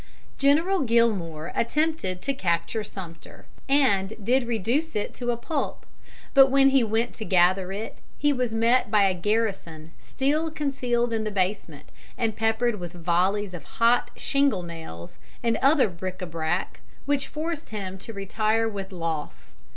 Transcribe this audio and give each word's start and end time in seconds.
General 0.39 0.79
Gillmore 0.79 1.51
attempted 1.53 2.23
to 2.23 2.33
capture 2.33 2.83
Sumter, 2.83 3.45
and 3.69 4.13
did 4.23 4.47
reduce 4.47 4.95
it 4.95 5.13
to 5.13 5.29
a 5.29 5.37
pulp, 5.37 5.85
but 6.33 6.49
when 6.49 6.69
he 6.69 6.83
went 6.83 7.13
to 7.13 7.23
gather 7.23 7.71
it 7.71 7.99
he 8.17 8.33
was 8.33 8.51
met 8.51 8.89
by 8.89 9.03
a 9.03 9.13
garrison 9.13 9.91
still 9.99 10.49
concealed 10.49 11.13
in 11.13 11.23
the 11.23 11.29
basement, 11.29 11.89
and 12.17 12.35
peppered 12.35 12.79
with 12.79 12.93
volleys 12.93 13.53
of 13.53 13.63
hot 13.77 14.09
shingle 14.15 14.63
nails 14.63 15.19
and 15.43 15.57
other 15.57 15.87
bric 15.87 16.17
à 16.17 16.31
brac, 16.31 16.81
which 17.05 17.27
forced 17.27 17.69
him 17.69 17.99
to 17.99 18.11
retire 18.11 18.67
with 18.67 18.91
loss. 18.91 19.53